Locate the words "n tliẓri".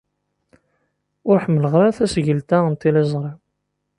2.67-3.31